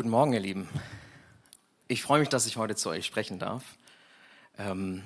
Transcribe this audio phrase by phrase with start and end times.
[0.00, 0.66] Guten Morgen, ihr Lieben.
[1.86, 3.62] Ich freue mich, dass ich heute zu euch sprechen darf,
[4.56, 5.02] ähm,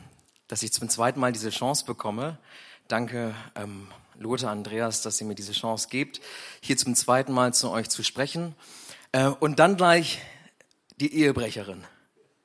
[0.47, 2.39] dass ich zum zweiten Mal diese Chance bekomme.
[2.87, 3.89] Danke, ähm,
[4.21, 6.21] Lothar, Andreas, dass ihr mir diese Chance gebt,
[6.61, 8.55] hier zum zweiten Mal zu euch zu sprechen.
[9.11, 10.21] Äh, und dann gleich
[11.01, 11.83] die Ehebrecherin.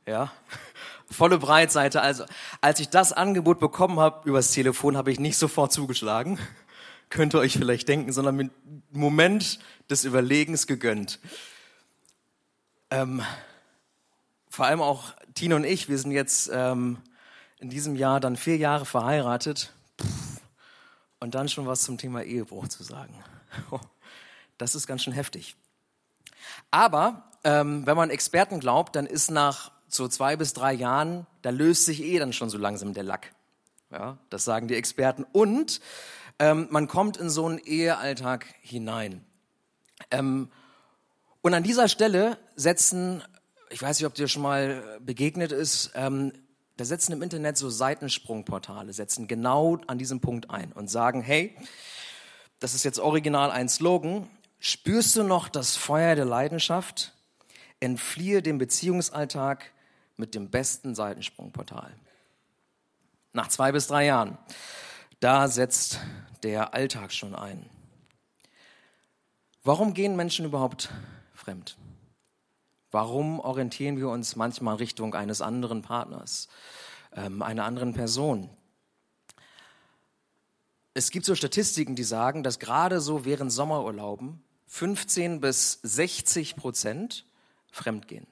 [0.07, 0.31] Ja,
[1.11, 2.02] volle Breitseite.
[2.02, 2.25] Also,
[2.61, 6.39] als ich das Angebot bekommen habe übers Telefon, habe ich nicht sofort zugeschlagen.
[7.11, 8.50] Könnt ihr euch vielleicht denken, sondern mit
[8.91, 11.20] Moment des Überlegens gegönnt.
[12.92, 13.21] Ähm,
[14.50, 16.98] vor allem auch Tino und ich, wir sind jetzt ähm,
[17.60, 19.74] in diesem Jahr dann vier Jahre verheiratet.
[20.02, 20.42] Pff,
[21.20, 23.14] und dann schon was zum Thema Ehebruch zu sagen.
[24.57, 25.56] Das ist ganz schön heftig.
[26.70, 31.50] Aber ähm, wenn man Experten glaubt, dann ist nach so zwei bis drei Jahren, da
[31.50, 33.34] löst sich eh dann schon so langsam der Lack.
[33.90, 35.26] Ja, das sagen die Experten.
[35.31, 35.80] Und
[36.40, 39.23] ähm, man kommt in so einen Ehealltag hinein.
[40.12, 40.52] Ähm,
[41.42, 43.23] und an dieser Stelle setzen,
[43.70, 46.34] ich weiß nicht, ob dir schon mal begegnet ist, ähm,
[46.75, 51.56] da setzen im Internet so Seitensprungportale, setzen genau an diesem Punkt ein und sagen, hey,
[52.59, 57.14] das ist jetzt original ein Slogan, spürst du noch das Feuer der Leidenschaft?
[57.80, 59.72] Entfliehe dem Beziehungsalltag
[60.17, 61.94] mit dem besten Seitensprungportal.
[63.31, 64.38] Nach zwei bis drei Jahren,
[65.22, 66.00] da setzt
[66.44, 67.69] der Alltag schon ein.
[69.64, 70.89] Warum gehen Menschen überhaupt
[71.34, 71.78] fremd?
[72.92, 76.48] Warum orientieren wir uns manchmal Richtung eines anderen Partners,
[77.14, 78.50] ähm, einer anderen Person?
[80.94, 87.26] Es gibt so Statistiken, die sagen, dass gerade so während Sommerurlauben 15 bis 60 Prozent
[87.72, 88.28] fremdgehen.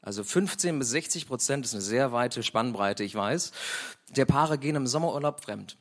[0.00, 3.52] Also 15 bis 60 Prozent ist eine sehr weite Spannbreite, ich weiß.
[4.10, 5.78] Der Paare gehen im Sommerurlaub fremd.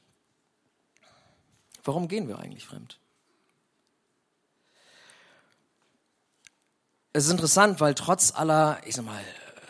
[1.83, 3.00] Warum gehen wir eigentlich fremd?
[7.13, 9.21] Es ist interessant, weil trotz aller, ich sag mal,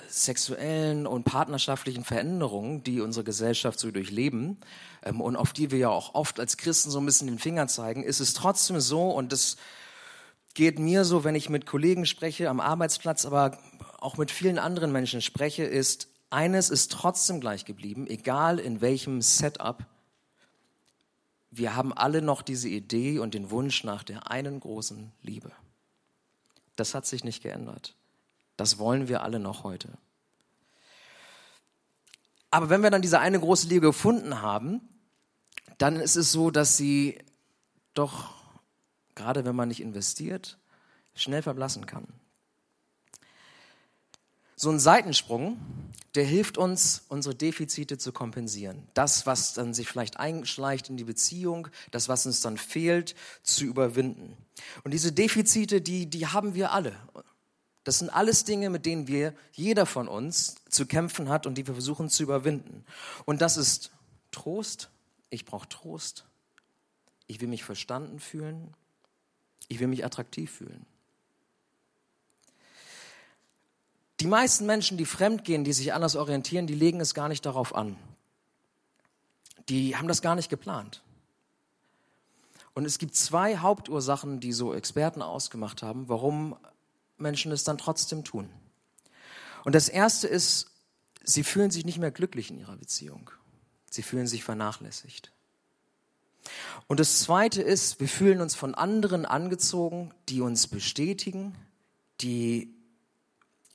[0.08, 4.57] sexuellen und partnerschaftlichen Veränderungen, die unsere Gesellschaft so durchleben
[5.03, 7.68] ähm, und auf die wir ja auch oft als Christen so ein bisschen den Finger
[7.68, 9.57] zeigen, ist es trotzdem so und das
[10.53, 13.57] geht mir so, wenn ich mit Kollegen spreche am Arbeitsplatz, aber
[14.00, 19.22] auch mit vielen anderen Menschen spreche, ist eines ist trotzdem gleich geblieben, egal in welchem
[19.22, 19.85] Setup.
[21.50, 25.51] Wir haben alle noch diese Idee und den Wunsch nach der einen großen Liebe.
[26.76, 27.96] Das hat sich nicht geändert.
[28.58, 29.90] Das wollen wir alle noch heute.
[32.50, 34.81] Aber wenn wir dann diese eine große Liebe gefunden haben,
[35.78, 37.18] dann ist es so, dass sie
[37.94, 38.34] doch,
[39.16, 40.60] gerade wenn man nicht investiert,
[41.16, 42.08] schnell verblassen kann.
[44.62, 45.58] So ein Seitensprung,
[46.14, 48.88] der hilft uns, unsere Defizite zu kompensieren.
[48.94, 53.66] Das, was dann sich vielleicht einschleicht in die Beziehung, das, was uns dann fehlt, zu
[53.66, 54.38] überwinden.
[54.84, 56.96] Und diese Defizite, die, die haben wir alle.
[57.86, 61.66] Das sind alles Dinge, mit denen wir, jeder von uns, zu kämpfen hat und die
[61.66, 62.86] wir versuchen zu überwinden.
[63.26, 63.90] Und das ist
[64.30, 64.92] Trost.
[65.32, 66.26] Ich brauche Trost.
[67.26, 68.76] Ich will mich verstanden fühlen.
[69.70, 70.86] Ich will mich attraktiv fühlen.
[74.22, 77.74] Die meisten Menschen, die fremdgehen, die sich anders orientieren, die legen es gar nicht darauf
[77.74, 77.98] an.
[79.68, 81.02] Die haben das gar nicht geplant.
[82.76, 86.56] Und es gibt zwei Hauptursachen, die so Experten ausgemacht haben, warum
[87.18, 88.48] Menschen es dann trotzdem tun.
[89.66, 90.68] Und das erste ist,
[91.24, 93.31] sie fühlen sich nicht mehr glücklich in ihrer Beziehung.
[93.90, 95.31] Sie fühlen sich vernachlässigt.
[96.86, 101.56] Und das zweite ist, wir fühlen uns von anderen angezogen, die uns bestätigen,
[102.22, 102.81] die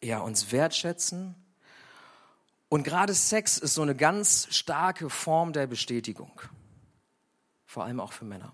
[0.02, 1.34] ja, uns wertschätzen.
[2.68, 6.40] Und gerade Sex ist so eine ganz starke Form der Bestätigung.
[7.64, 8.52] Vor allem auch für Männer.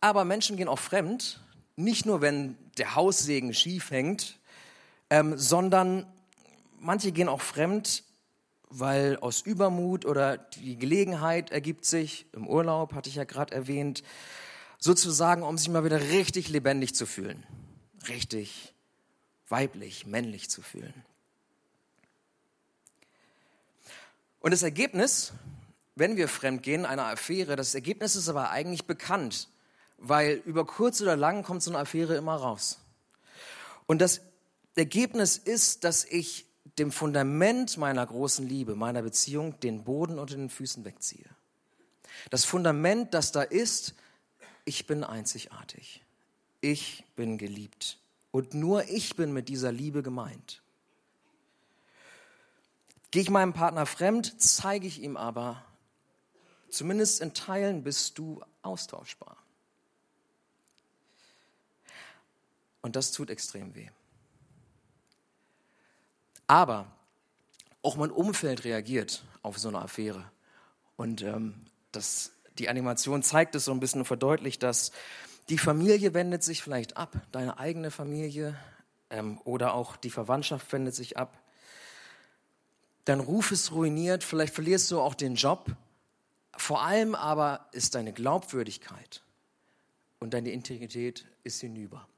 [0.00, 1.40] Aber Menschen gehen auch fremd,
[1.74, 4.38] nicht nur wenn der Haussegen schief hängt,
[5.10, 6.06] ähm, sondern
[6.78, 8.04] manche gehen auch fremd,
[8.68, 14.02] weil aus Übermut oder die Gelegenheit ergibt sich, im Urlaub hatte ich ja gerade erwähnt,
[14.78, 17.44] sozusagen, um sich mal wieder richtig lebendig zu fühlen,
[18.08, 18.74] richtig
[19.48, 20.94] weiblich, männlich zu fühlen.
[24.40, 25.32] Und das Ergebnis,
[25.94, 29.48] wenn wir fremdgehen, einer Affäre, das Ergebnis ist aber eigentlich bekannt,
[29.98, 32.78] weil über kurz oder lang kommt so eine Affäre immer raus.
[33.86, 34.20] Und das
[34.74, 36.46] Ergebnis ist, dass ich
[36.78, 41.24] dem Fundament meiner großen Liebe, meiner Beziehung, den Boden unter den Füßen wegziehe.
[42.30, 43.94] Das Fundament, das da ist,
[44.66, 46.02] ich bin einzigartig.
[46.60, 47.98] Ich bin geliebt.
[48.30, 50.60] Und nur ich bin mit dieser Liebe gemeint.
[53.10, 55.64] Gehe ich meinem Partner fremd, zeige ich ihm aber,
[56.68, 59.38] zumindest in Teilen bist du austauschbar.
[62.82, 63.88] Und das tut extrem weh.
[66.46, 66.86] Aber
[67.82, 70.30] auch mein Umfeld reagiert auf so eine Affäre.
[70.96, 74.92] Und ähm, das, die Animation zeigt es so ein bisschen und verdeutlicht, dass
[75.48, 78.58] die Familie wendet sich vielleicht ab, deine eigene Familie
[79.10, 81.38] ähm, oder auch die Verwandtschaft wendet sich ab.
[83.04, 85.70] Dein Ruf ist ruiniert, vielleicht verlierst du auch den Job.
[86.56, 89.22] Vor allem aber ist deine Glaubwürdigkeit
[90.18, 92.08] und deine Integrität ist hinüber.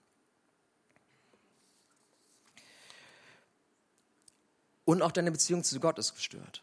[4.86, 6.62] Und auch deine Beziehung zu Gott ist gestört.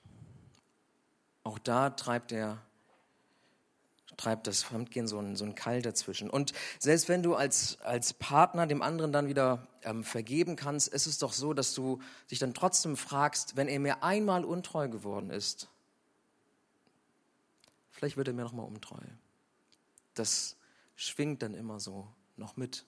[1.43, 2.59] Auch da treibt er
[4.17, 6.29] treibt das Fremdgehen so ein, so ein Keil dazwischen.
[6.29, 11.05] Und selbst wenn du als, als Partner dem anderen dann wieder ähm, vergeben kannst, ist
[11.05, 12.01] es doch so, dass du
[12.31, 15.67] dich dann trotzdem fragst, wenn er mir einmal untreu geworden ist,
[17.91, 19.01] vielleicht wird er mir nochmal untreu.
[20.13, 20.55] Das
[20.95, 22.07] schwingt dann immer so
[22.37, 22.85] noch mit.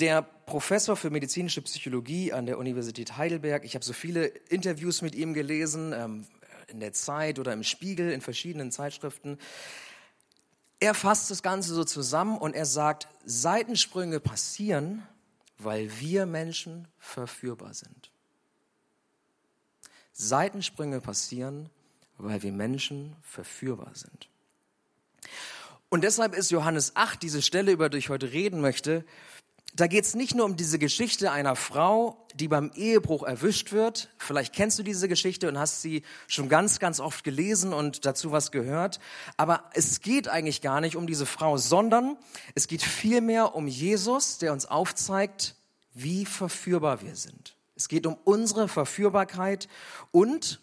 [0.00, 5.14] der Professor für medizinische Psychologie an der Universität Heidelberg, ich habe so viele Interviews mit
[5.14, 6.26] ihm gelesen, ähm,
[6.70, 9.38] in der Zeit oder im Spiegel, in verschiedenen Zeitschriften.
[10.78, 15.06] Er fasst das Ganze so zusammen und er sagt, Seitensprünge passieren,
[15.58, 18.10] weil wir Menschen verführbar sind.
[20.12, 21.70] Seitensprünge passieren,
[22.18, 24.28] weil wir Menschen verführbar sind.
[25.88, 29.04] Und deshalb ist Johannes 8, diese Stelle, über die ich heute reden möchte,
[29.74, 34.08] da geht es nicht nur um diese Geschichte einer Frau, die beim Ehebruch erwischt wird.
[34.18, 38.32] Vielleicht kennst du diese Geschichte und hast sie schon ganz, ganz oft gelesen und dazu
[38.32, 39.00] was gehört.
[39.36, 42.16] Aber es geht eigentlich gar nicht um diese Frau, sondern
[42.54, 45.54] es geht vielmehr um Jesus, der uns aufzeigt,
[45.94, 47.56] wie verführbar wir sind.
[47.76, 49.68] Es geht um unsere Verführbarkeit
[50.10, 50.60] und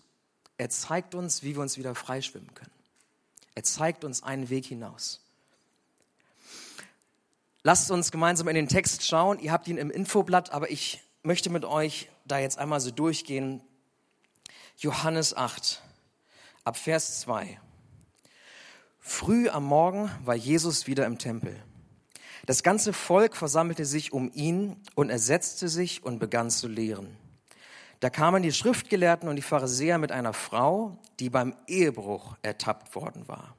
[0.57, 2.71] er zeigt uns, wie wir uns wieder freischwimmen können.
[3.55, 5.21] Er zeigt uns einen Weg hinaus.
[7.67, 9.39] Lasst uns gemeinsam in den Text schauen.
[9.39, 13.59] Ihr habt ihn im Infoblatt, aber ich möchte mit euch da jetzt einmal so durchgehen.
[14.77, 15.81] Johannes 8,
[16.63, 17.59] ab Vers 2.
[18.99, 21.61] Früh am Morgen war Jesus wieder im Tempel.
[22.45, 27.17] Das ganze Volk versammelte sich um ihn und er setzte sich und begann zu lehren.
[27.99, 33.27] Da kamen die Schriftgelehrten und die Pharisäer mit einer Frau, die beim Ehebruch ertappt worden
[33.27, 33.57] war.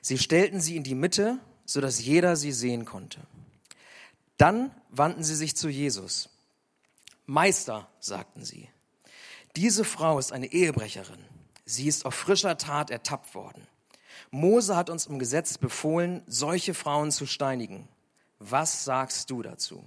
[0.00, 3.20] Sie stellten sie in die Mitte sodass jeder sie sehen konnte.
[4.36, 6.28] Dann wandten sie sich zu Jesus.
[7.26, 8.68] Meister, sagten sie,
[9.56, 11.24] diese Frau ist eine Ehebrecherin.
[11.64, 13.66] Sie ist auf frischer Tat ertappt worden.
[14.30, 17.86] Mose hat uns im Gesetz befohlen, solche Frauen zu steinigen.
[18.38, 19.84] Was sagst du dazu?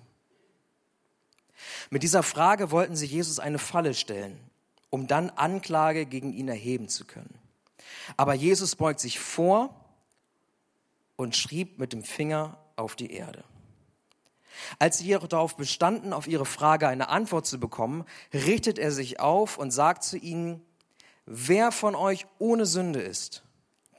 [1.90, 4.40] Mit dieser Frage wollten sie Jesus eine Falle stellen,
[4.90, 7.34] um dann Anklage gegen ihn erheben zu können.
[8.18, 9.85] Aber Jesus beugt sich vor
[11.16, 13.44] und schrieb mit dem Finger auf die Erde.
[14.80, 19.20] Als sie jedoch darauf bestanden, auf ihre Frage eine Antwort zu bekommen, richtet er sich
[19.20, 20.62] auf und sagt zu ihnen,
[21.26, 23.44] wer von euch ohne Sünde ist,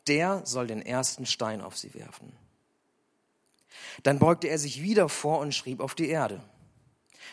[0.06, 2.32] der soll den ersten Stein auf sie werfen.
[4.02, 6.42] Dann beugte er sich wieder vor und schrieb auf die Erde.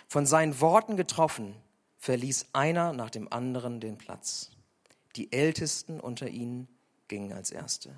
[0.08, 1.56] Von seinen Worten getroffen,
[1.98, 4.52] verließ einer nach dem anderen den Platz.
[5.16, 6.68] Die Ältesten unter ihnen
[7.08, 7.96] gingen als Erste.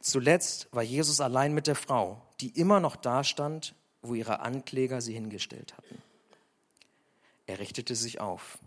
[0.00, 5.14] Zuletzt war Jesus allein mit der Frau, die immer noch dastand, wo ihre Ankläger sie
[5.14, 6.02] hingestellt hatten.
[7.46, 8.58] Er richtete sich auf.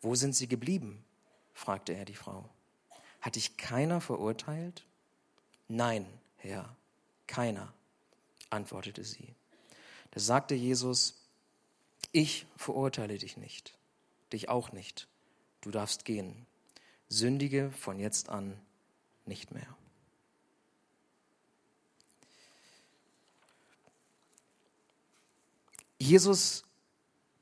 [0.00, 1.04] Wo sind sie geblieben?
[1.52, 2.48] fragte er die Frau.
[3.20, 4.84] Hat dich keiner verurteilt?
[5.68, 6.76] Nein, Herr,
[7.26, 7.72] keiner,
[8.50, 9.34] antwortete sie.
[10.10, 11.24] Da sagte Jesus,
[12.12, 13.78] ich verurteile dich nicht,
[14.32, 15.08] dich auch nicht.
[15.62, 16.46] Du darfst gehen.
[17.08, 18.60] Sündige von jetzt an
[19.24, 19.76] nicht mehr.
[26.04, 26.64] Jesus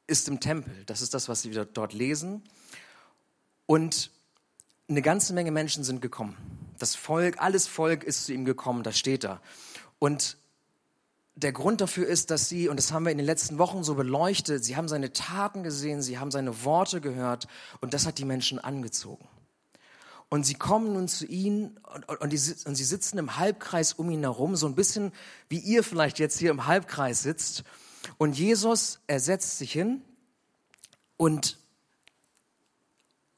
[0.07, 0.85] ist im Tempel.
[0.87, 2.43] Das ist das, was Sie dort lesen.
[3.67, 4.11] Und
[4.89, 6.37] eine ganze Menge Menschen sind gekommen.
[6.79, 9.41] Das Volk, alles Volk ist zu ihm gekommen, das steht da.
[9.99, 10.37] Und
[11.35, 13.95] der Grund dafür ist, dass sie, und das haben wir in den letzten Wochen so
[13.95, 17.49] beleuchtet, sie haben seine Taten gesehen, sie haben seine Worte gehört
[17.81, 19.27] und das hat die Menschen angezogen.
[20.29, 24.11] Und sie kommen nun zu ihm und, und, die, und sie sitzen im Halbkreis um
[24.11, 25.13] ihn herum, so ein bisschen
[25.49, 27.65] wie ihr vielleicht jetzt hier im Halbkreis sitzt
[28.19, 30.03] und Jesus, er setzt sich hin
[31.17, 31.59] und,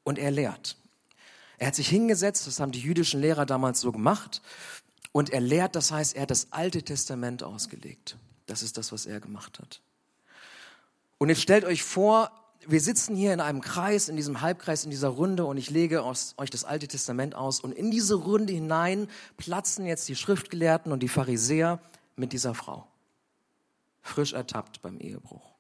[0.05, 0.77] und er lehrt.
[1.59, 4.43] Er hat sich hingesetzt, das haben die jüdischen Lehrer damals so gemacht.
[5.13, 8.17] Und er lehrt, das heißt, er hat das Alte Testament ausgelegt.
[8.47, 9.81] Das ist das, was er gemacht hat.
[11.19, 12.31] Und jetzt stellt euch vor,
[12.67, 16.03] wir sitzen hier in einem Kreis, in diesem Halbkreis, in dieser Runde und ich lege
[16.03, 20.91] aus, euch das Alte Testament aus und in diese Runde hinein platzen jetzt die Schriftgelehrten
[20.91, 21.81] und die Pharisäer
[22.17, 22.87] mit dieser Frau.
[24.05, 25.55] Frisch ertappt beim Ehebruch.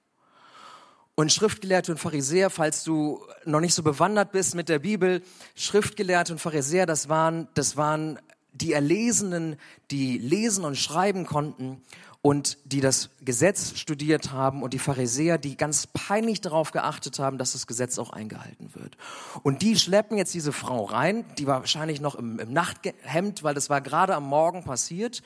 [1.16, 5.22] Und Schriftgelehrte und Pharisäer, falls du noch nicht so bewandert bist mit der Bibel,
[5.54, 8.18] Schriftgelehrte und Pharisäer, das waren, das waren
[8.52, 9.56] die Erlesenen,
[9.90, 11.82] die lesen und schreiben konnten
[12.20, 17.38] und die das Gesetz studiert haben und die Pharisäer, die ganz peinlich darauf geachtet haben,
[17.38, 18.96] dass das Gesetz auch eingehalten wird.
[19.42, 23.54] Und die schleppen jetzt diese Frau rein, die war wahrscheinlich noch im, im Nachthemd, weil
[23.54, 25.22] das war gerade am Morgen passiert.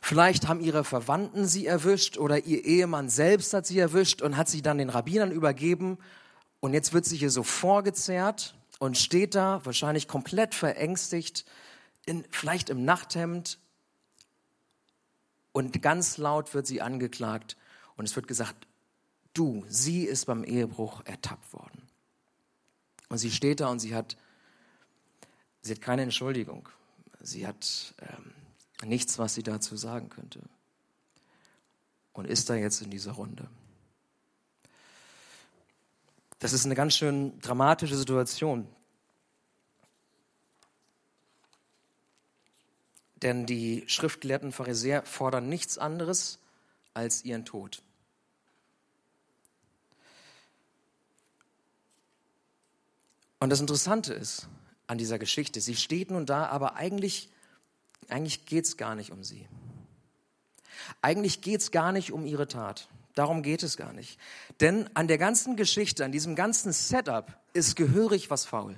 [0.00, 4.48] Vielleicht haben ihre Verwandten sie erwischt oder ihr Ehemann selbst hat sie erwischt und hat
[4.48, 5.98] sie dann den Rabbinern übergeben.
[6.60, 11.44] Und jetzt wird sie hier so vorgezerrt und steht da, wahrscheinlich komplett verängstigt,
[12.06, 13.58] in, vielleicht im Nachthemd,
[15.58, 17.56] und ganz laut wird sie angeklagt
[17.96, 18.68] und es wird gesagt,
[19.34, 21.82] du, sie ist beim Ehebruch ertappt worden.
[23.08, 24.16] Und sie steht da und sie hat,
[25.62, 26.68] sie hat keine Entschuldigung.
[27.20, 28.32] Sie hat ähm,
[28.84, 30.40] nichts, was sie dazu sagen könnte.
[32.12, 33.48] Und ist da jetzt in dieser Runde.
[36.38, 38.66] Das ist eine ganz schön dramatische Situation.
[43.22, 46.38] Denn die schriftgelehrten Pharisäer fordern nichts anderes
[46.94, 47.82] als ihren Tod.
[53.40, 54.48] Und das Interessante ist
[54.86, 57.28] an dieser Geschichte, sie steht nun da, aber eigentlich,
[58.08, 59.46] eigentlich geht es gar nicht um sie.
[61.02, 62.88] Eigentlich geht es gar nicht um ihre Tat.
[63.14, 64.18] Darum geht es gar nicht.
[64.60, 68.76] Denn an der ganzen Geschichte, an diesem ganzen Setup ist gehörig was faul.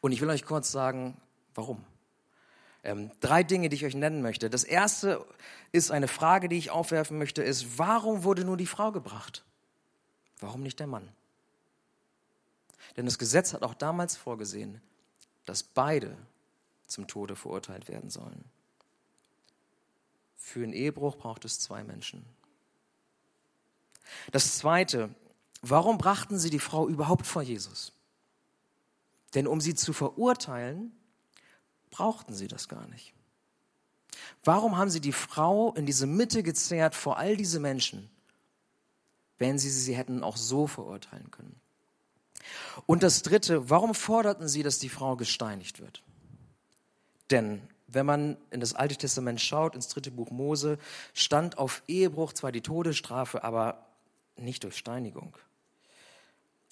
[0.00, 1.16] Und ich will euch kurz sagen,
[1.54, 1.84] warum.
[2.84, 4.50] Ähm, drei Dinge, die ich euch nennen möchte.
[4.50, 5.24] Das erste
[5.72, 9.44] ist eine Frage, die ich aufwerfen möchte, ist, warum wurde nur die Frau gebracht?
[10.40, 11.08] Warum nicht der Mann?
[12.96, 14.80] Denn das Gesetz hat auch damals vorgesehen,
[15.44, 16.16] dass beide
[16.88, 18.44] zum Tode verurteilt werden sollen.
[20.36, 22.24] Für einen Ehebruch braucht es zwei Menschen.
[24.32, 25.10] Das Zweite,
[25.62, 27.92] warum brachten sie die Frau überhaupt vor Jesus?
[29.34, 30.92] Denn um sie zu verurteilen,
[31.90, 33.12] brauchten sie das gar nicht.
[34.44, 38.08] Warum haben sie die Frau in diese Mitte gezerrt vor all diese Menschen,
[39.38, 41.60] wenn sie sie hätten auch so verurteilen können?
[42.86, 46.02] Und das Dritte, warum forderten sie, dass die Frau gesteinigt wird?
[47.30, 50.78] Denn wenn man in das Alte Testament schaut, ins dritte Buch Mose,
[51.14, 53.86] stand auf Ehebruch zwar die Todesstrafe, aber
[54.36, 55.36] nicht durch Steinigung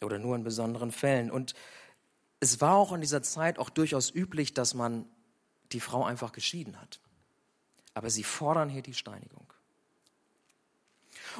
[0.02, 1.30] oder nur in besonderen Fällen.
[1.30, 1.54] Und
[2.40, 5.06] es war auch in dieser Zeit auch durchaus üblich, dass man
[5.72, 7.00] die Frau einfach geschieden hat.
[7.94, 9.46] Aber sie fordern hier die Steinigung.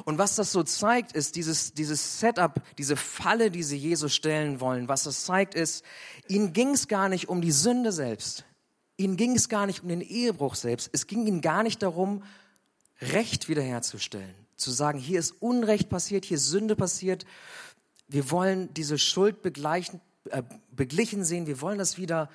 [0.05, 4.59] Und was das so zeigt, ist dieses, dieses Setup, diese Falle, die sie Jesus stellen
[4.59, 4.87] wollen.
[4.87, 5.85] Was das zeigt, ist,
[6.27, 8.43] ihnen ging es gar nicht um die Sünde selbst.
[8.97, 10.89] Ihnen ging es gar nicht um den Ehebruch selbst.
[10.91, 12.23] Es ging ihnen gar nicht darum,
[12.99, 14.33] Recht wiederherzustellen.
[14.55, 17.25] Zu sagen, hier ist Unrecht passiert, hier ist Sünde passiert.
[18.07, 21.45] Wir wollen diese Schuld äh, beglichen sehen.
[21.45, 22.29] Wir wollen das wieder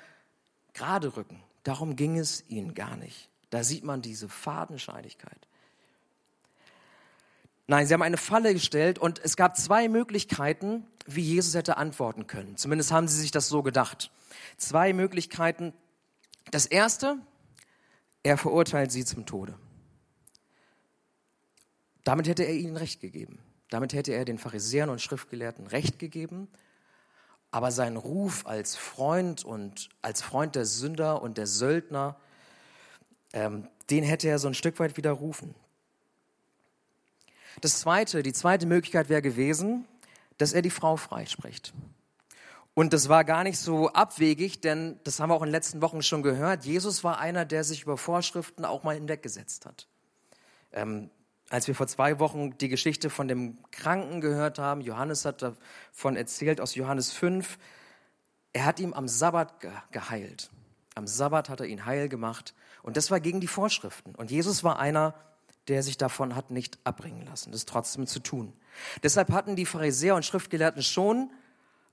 [0.73, 1.43] gerade rücken.
[1.63, 3.29] Darum ging es ihnen gar nicht.
[3.49, 5.47] Da sieht man diese Fadenscheinigkeit.
[7.67, 12.27] Nein, sie haben eine Falle gestellt und es gab zwei Möglichkeiten, wie Jesus hätte antworten
[12.27, 12.57] können.
[12.57, 14.11] Zumindest haben sie sich das so gedacht.
[14.57, 15.73] Zwei Möglichkeiten.
[16.53, 17.17] Das erste,
[18.23, 19.55] er verurteilt sie zum Tode.
[22.03, 23.39] Damit hätte er ihnen Recht gegeben.
[23.69, 26.47] Damit hätte er den Pharisäern und Schriftgelehrten Recht gegeben
[27.53, 32.15] aber sein Ruf als Freund und als Freund der Sünder und der Söldner,
[33.31, 35.53] ähm, den hätte er so ein Stück weit widerrufen.
[37.61, 39.85] Das zweite, die zweite Möglichkeit wäre gewesen,
[40.39, 41.75] dass er die Frau freispricht.
[42.75, 45.81] Und das war gar nicht so abwegig, denn das haben wir auch in den letzten
[45.81, 46.65] Wochen schon gehört.
[46.65, 49.87] Jesus war einer, der sich über Vorschriften auch mal hinweggesetzt hat.
[50.71, 51.11] Ähm,
[51.49, 56.15] als wir vor zwei Wochen die Geschichte von dem Kranken gehört haben, Johannes hat davon
[56.15, 57.59] erzählt aus Johannes 5,
[58.53, 59.59] er hat ihm am Sabbat
[59.91, 60.49] geheilt.
[60.95, 64.15] Am Sabbat hat er ihn heil gemacht und das war gegen die Vorschriften.
[64.15, 65.13] Und Jesus war einer,
[65.67, 68.53] der sich davon hat nicht abbringen lassen, das trotzdem zu tun.
[69.03, 71.31] Deshalb hatten die Pharisäer und Schriftgelehrten schon,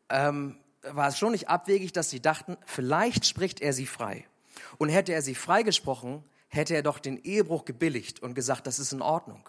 [0.08, 4.26] ähm, war es schon nicht abwegig, dass sie dachten, vielleicht spricht er sie frei.
[4.78, 8.92] Und hätte er sie freigesprochen, hätte er doch den Ehebruch gebilligt und gesagt, das ist
[8.92, 9.48] in Ordnung.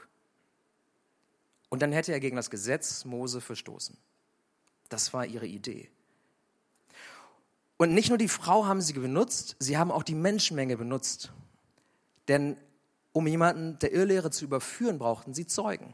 [1.69, 3.97] Und dann hätte er gegen das Gesetz Mose verstoßen.
[4.89, 5.89] Das war ihre Idee.
[7.77, 11.31] Und nicht nur die Frau haben sie benutzt, sie haben auch die Menschenmenge benutzt.
[12.27, 12.57] Denn
[13.13, 15.93] um jemanden der Irrlehre zu überführen, brauchten sie Zeugen.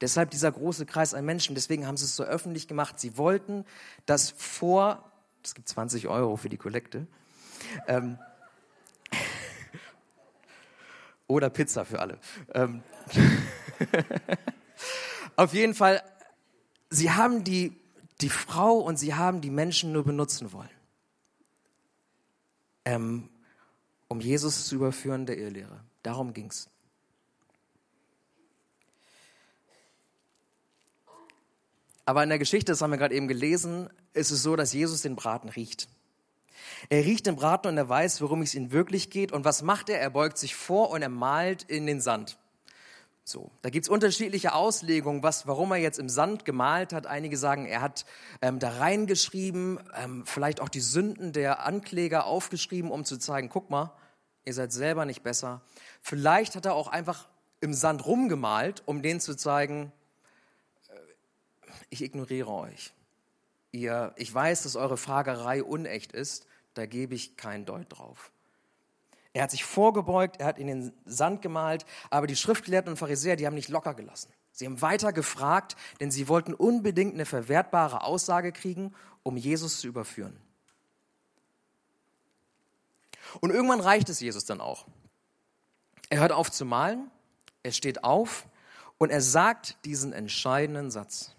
[0.00, 1.54] Deshalb dieser große Kreis an Menschen.
[1.54, 3.00] Deswegen haben sie es so öffentlich gemacht.
[3.00, 3.64] Sie wollten,
[4.04, 5.10] dass vor,
[5.42, 7.06] es gibt 20 Euro für die Kollekte,
[7.86, 8.18] ähm,
[11.26, 12.18] oder Pizza für alle.
[12.52, 12.82] Ähm,
[15.36, 16.02] auf jeden Fall,
[16.90, 17.74] sie haben die,
[18.20, 20.70] die Frau und sie haben die Menschen nur benutzen wollen,
[22.84, 23.30] ähm,
[24.08, 25.80] um Jesus zu überführen der Irrlehre.
[26.02, 26.50] Darum ging
[32.06, 35.02] Aber in der Geschichte, das haben wir gerade eben gelesen, ist es so, dass Jesus
[35.02, 35.88] den Braten riecht.
[36.88, 39.32] Er riecht den Braten und er weiß, worum es ihm wirklich geht.
[39.32, 40.00] Und was macht er?
[40.00, 42.38] Er beugt sich vor und er malt in den Sand.
[43.24, 47.08] So, da gibt's unterschiedliche Auslegungen, was, warum er jetzt im Sand gemalt hat.
[47.08, 48.06] Einige sagen, er hat
[48.40, 53.68] ähm, da reingeschrieben, ähm, vielleicht auch die Sünden der Ankläger aufgeschrieben, um zu zeigen, guck
[53.68, 53.92] mal,
[54.44, 55.60] ihr seid selber nicht besser.
[56.00, 57.26] Vielleicht hat er auch einfach
[57.60, 59.90] im Sand rumgemalt, um denen zu zeigen,
[61.90, 62.92] ich ignoriere euch.
[63.72, 68.32] Ihr, ich weiß, dass eure Fragerei unecht ist, da gebe ich kein Deut drauf.
[69.32, 73.36] Er hat sich vorgebeugt, er hat in den Sand gemalt, aber die Schriftgelehrten und Pharisäer,
[73.36, 74.32] die haben nicht locker gelassen.
[74.52, 79.88] Sie haben weiter gefragt, denn sie wollten unbedingt eine verwertbare Aussage kriegen, um Jesus zu
[79.88, 80.40] überführen.
[83.40, 84.86] Und irgendwann reicht es Jesus dann auch.
[86.08, 87.10] Er hört auf zu malen,
[87.62, 88.46] er steht auf
[88.96, 91.35] und er sagt diesen entscheidenden Satz.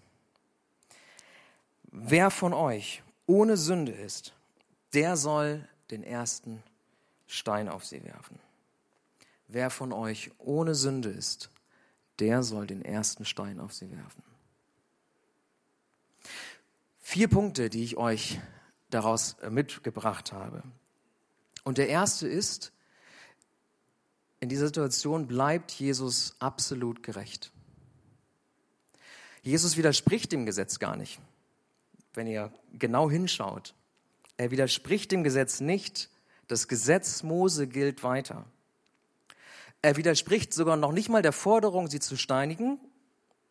[1.90, 4.34] Wer von euch ohne Sünde ist,
[4.92, 6.62] der soll den ersten
[7.26, 8.38] Stein auf sie werfen.
[9.46, 11.50] Wer von euch ohne Sünde ist,
[12.18, 14.22] der soll den ersten Stein auf sie werfen.
[16.98, 18.38] Vier Punkte, die ich euch
[18.90, 20.62] daraus mitgebracht habe.
[21.64, 22.72] Und der erste ist,
[24.40, 27.50] in dieser Situation bleibt Jesus absolut gerecht.
[29.42, 31.18] Jesus widerspricht dem Gesetz gar nicht
[32.14, 33.74] wenn ihr genau hinschaut.
[34.36, 36.10] Er widerspricht dem Gesetz nicht.
[36.46, 38.46] Das Gesetz Mose gilt weiter.
[39.82, 42.80] Er widerspricht sogar noch nicht mal der Forderung, sie zu steinigen,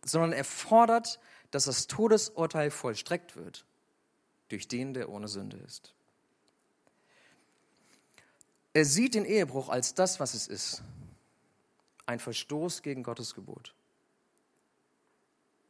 [0.04, 1.20] sondern er fordert,
[1.52, 3.66] dass das Todesurteil vollstreckt wird
[4.50, 5.94] durch den, der ohne Sünde ist.
[8.74, 10.84] Er sieht den Ehebruch als das, was es ist.
[12.06, 13.74] Ein Verstoß gegen Gottes Gebot.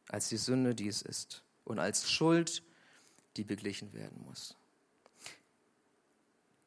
[0.10, 1.42] Als die Sünde, die es ist.
[1.64, 2.64] Und als Schuld,
[3.38, 4.56] die beglichen werden muss.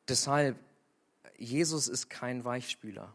[0.09, 0.59] Deshalb,
[1.37, 3.15] Jesus ist kein Weichspüler.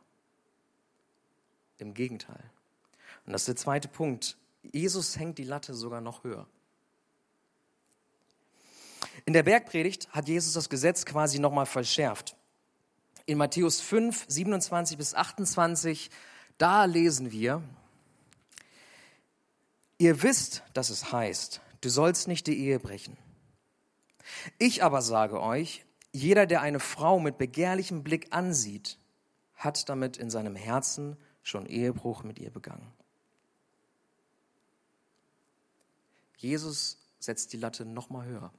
[1.78, 2.44] Im Gegenteil.
[3.26, 4.38] Und das ist der zweite Punkt.
[4.62, 6.48] Jesus hängt die Latte sogar noch höher.
[9.26, 12.36] In der Bergpredigt hat Jesus das Gesetz quasi nochmal verschärft.
[13.26, 16.12] In Matthäus 5, 27 bis 28,
[16.58, 17.64] da lesen wir,
[19.98, 23.18] ihr wisst, dass es heißt, du sollst nicht die Ehe brechen.
[24.58, 28.98] Ich aber sage euch, jeder, der eine Frau mit begehrlichem Blick ansieht,
[29.56, 32.92] hat damit in seinem Herzen schon Ehebruch mit ihr begangen.
[36.38, 38.52] Jesus setzt die Latte noch mal höher.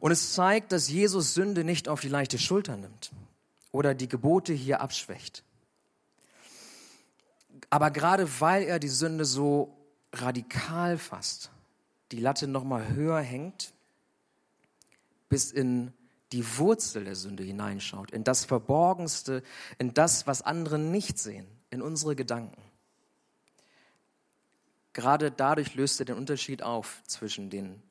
[0.00, 3.12] Und es zeigt, dass Jesus Sünde nicht auf die leichte Schulter nimmt
[3.72, 5.42] oder die Gebote hier abschwächt.
[7.70, 9.76] Aber gerade weil er die Sünde so
[10.12, 11.50] radikal fasst,
[12.12, 13.72] die Latte noch mal höher hängt,
[15.28, 15.92] bis in
[16.32, 19.42] die Wurzel der Sünde hineinschaut, in das Verborgenste,
[19.78, 22.62] in das, was andere nicht sehen, in unsere Gedanken.
[24.92, 27.82] Gerade dadurch löst er den Unterschied auf zwischen den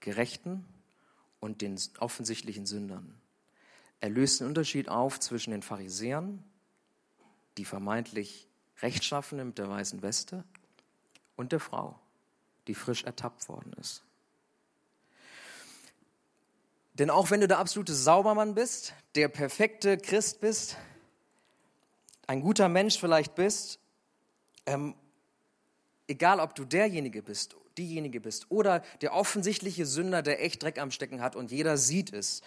[0.00, 0.64] Gerechten
[1.40, 3.18] und den offensichtlichen Sündern.
[4.00, 6.44] Er löst den Unterschied auf zwischen den Pharisäern,
[7.56, 8.46] die vermeintlich
[8.82, 10.44] Rechtschaffene mit der weißen Weste,
[11.36, 11.98] und der Frau,
[12.66, 14.02] die frisch ertappt worden ist.
[16.94, 20.76] Denn auch wenn du der absolute Saubermann bist, der perfekte Christ bist,
[22.26, 23.78] ein guter Mensch vielleicht bist,
[24.66, 24.94] ähm,
[26.06, 30.90] egal ob du derjenige bist, diejenige bist oder der offensichtliche Sünder, der echt Dreck am
[30.90, 32.42] Stecken hat und jeder sieht es,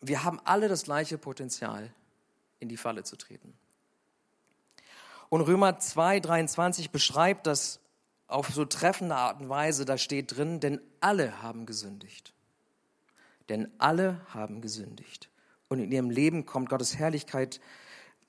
[0.00, 1.92] wir haben alle das gleiche Potenzial,
[2.60, 3.54] in die Falle zu treten.
[5.28, 7.80] Und Römer 2, 23 beschreibt das
[8.28, 12.34] auf so treffende Art und Weise, da steht drin, denn alle haben gesündigt.
[13.48, 15.30] Denn alle haben gesündigt.
[15.68, 17.60] Und in ihrem Leben kommt Gottes Herrlichkeit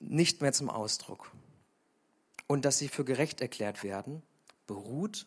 [0.00, 1.30] nicht mehr zum Ausdruck.
[2.46, 4.22] Und dass sie für gerecht erklärt werden,
[4.66, 5.26] beruht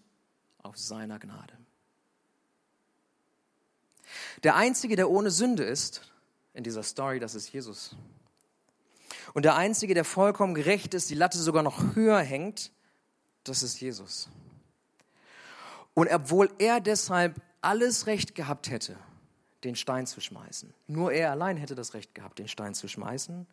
[0.58, 1.54] auf seiner Gnade.
[4.44, 6.12] Der Einzige, der ohne Sünde ist
[6.54, 7.96] in dieser Story, das ist Jesus.
[9.34, 12.72] Und der Einzige, der vollkommen gerecht ist, die Latte sogar noch höher hängt,
[13.44, 14.30] das ist Jesus.
[15.94, 18.98] Und obwohl er deshalb alles Recht gehabt hätte,
[19.64, 23.48] den Stein zu schmeißen, nur er allein hätte das Recht gehabt, den Stein zu schmeißen,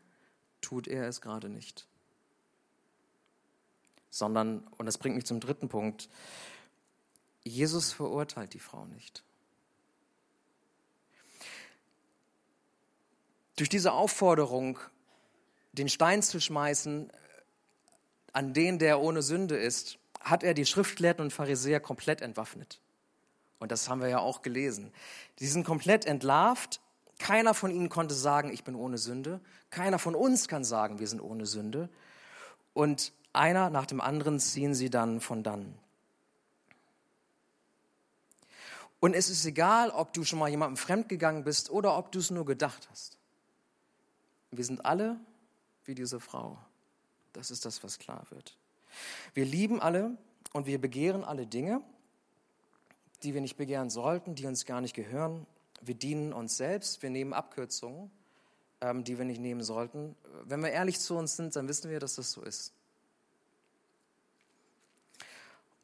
[0.61, 1.87] tut er es gerade nicht.
[4.11, 6.09] Sondern, und das bringt mich zum dritten Punkt,
[7.44, 9.22] Jesus verurteilt die Frau nicht.
[13.57, 14.79] Durch diese Aufforderung,
[15.72, 17.12] den Stein zu schmeißen
[18.33, 22.81] an den, der ohne Sünde ist, hat er die Schriftgelehrten und Pharisäer komplett entwaffnet.
[23.59, 24.93] Und das haben wir ja auch gelesen.
[25.39, 26.81] Die sind komplett entlarvt.
[27.19, 29.41] Keiner von ihnen konnte sagen, ich bin ohne Sünde.
[29.71, 31.89] Keiner von uns kann sagen, wir sind ohne Sünde.
[32.73, 35.75] Und einer nach dem anderen ziehen sie dann von dann.
[39.01, 42.31] Und es ist egal, ob du schon mal jemandem fremdgegangen bist oder ob du es
[42.31, 43.17] nur gedacht hast.
[44.51, 45.19] Wir sind alle
[45.85, 46.59] wie diese Frau.
[47.33, 48.57] Das ist das, was klar wird.
[49.35, 50.16] Wir lieben alle
[50.53, 51.83] und wir begehren alle Dinge,
[53.22, 55.46] die wir nicht begehren sollten, die uns gar nicht gehören.
[55.81, 58.11] Wir dienen uns selbst, wir nehmen Abkürzungen,
[58.81, 60.16] ähm, die wir nicht nehmen sollten.
[60.44, 62.72] Wenn wir ehrlich zu uns sind, dann wissen wir, dass das so ist.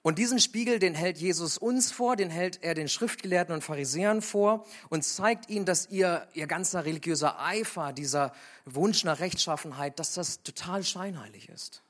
[0.06, 4.22] Und diesen Spiegel, den hält Jesus uns vor, den hält er den Schriftgelehrten und Pharisäern
[4.22, 8.32] vor und zeigt ihnen, dass ihr, ihr ganzer religiöser Eifer, dieser
[8.66, 11.82] Wunsch nach Rechtschaffenheit, dass das total scheinheilig ist.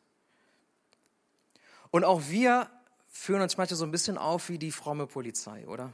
[1.96, 2.68] Und auch wir
[3.08, 5.92] führen uns manchmal so ein bisschen auf wie die fromme Polizei, oder?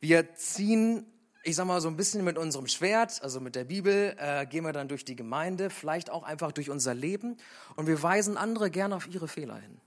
[0.00, 1.04] Wir ziehen,
[1.42, 4.64] ich sag mal, so ein bisschen mit unserem Schwert, also mit der Bibel, äh, gehen
[4.64, 7.36] wir dann durch die Gemeinde, vielleicht auch einfach durch unser Leben
[7.74, 9.80] und wir weisen andere gerne auf ihre Fehler hin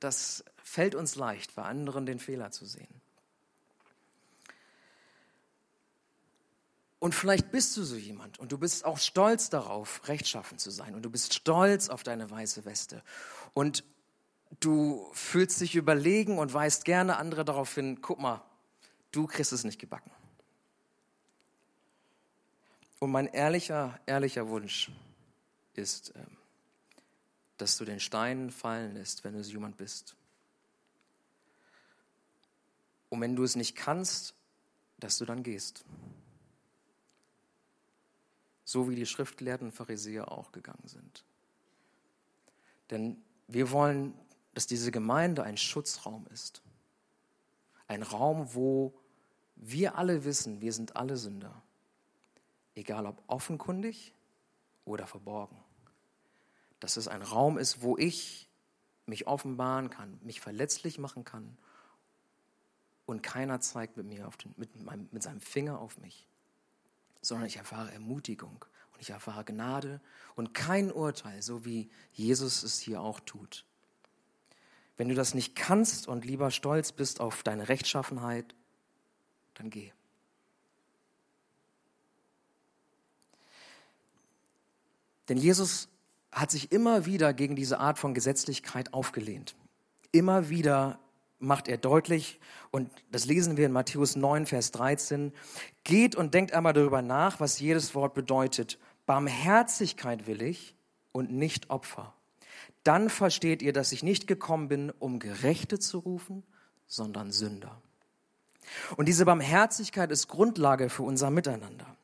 [0.00, 3.00] das fällt uns leicht, bei anderen den Fehler zu sehen.
[6.98, 10.94] Und vielleicht bist du so jemand und du bist auch stolz darauf, rechtschaffen zu sein
[10.94, 13.02] und du bist stolz auf deine weiße Weste
[13.52, 13.84] und
[14.60, 18.42] du fühlst dich überlegen und weist gerne andere darauf hin, guck mal,
[19.12, 20.10] du kriegst es nicht gebacken.
[22.98, 24.90] Und mein ehrlicher, ehrlicher Wunsch
[25.74, 26.36] ist, ähm,
[27.58, 30.16] dass du den Stein fallen lässt, wenn du so jemand bist.
[33.10, 34.34] Und wenn du es nicht kannst,
[34.98, 35.84] dass du dann gehst.
[38.66, 41.24] So wie die Schriftgelehrten Pharisäer auch gegangen sind.
[42.90, 43.16] Denn
[43.48, 44.12] wir wollen,
[44.52, 46.60] dass diese Gemeinde ein Schutzraum ist.
[47.88, 48.92] Ein Raum, wo
[49.54, 51.62] wir alle wissen, wir sind alle Sünder.
[52.74, 54.12] Egal ob offenkundig
[54.84, 55.56] oder verborgen
[56.80, 58.48] dass es ein Raum ist, wo ich
[59.06, 61.56] mich offenbaren kann, mich verletzlich machen kann
[63.06, 66.28] und keiner zeigt mit mir den, mit, meinem, mit seinem Finger auf mich,
[67.26, 70.00] sondern ich erfahre Ermutigung und ich erfahre Gnade
[70.34, 73.64] und kein Urteil, so wie Jesus es hier auch tut.
[74.96, 78.54] Wenn du das nicht kannst und lieber stolz bist auf deine Rechtschaffenheit,
[79.54, 79.92] dann geh.
[85.28, 85.88] Denn Jesus
[86.32, 89.56] hat sich immer wieder gegen diese Art von Gesetzlichkeit aufgelehnt.
[90.12, 90.98] Immer wieder
[91.38, 95.32] macht er deutlich, und das lesen wir in Matthäus 9, Vers 13,
[95.84, 98.78] geht und denkt einmal darüber nach, was jedes Wort bedeutet.
[99.06, 100.74] Barmherzigkeit will ich
[101.12, 102.14] und nicht Opfer.
[102.82, 106.42] Dann versteht ihr, dass ich nicht gekommen bin, um Gerechte zu rufen,
[106.86, 107.80] sondern Sünder.
[108.96, 111.95] Und diese Barmherzigkeit ist Grundlage für unser Miteinander.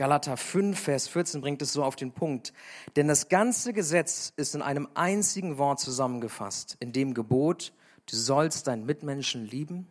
[0.00, 2.54] Galater 5, Vers 14 bringt es so auf den Punkt.
[2.96, 7.74] Denn das ganze Gesetz ist in einem einzigen Wort zusammengefasst, in dem Gebot,
[8.06, 9.86] du sollst deinen Mitmenschen lieben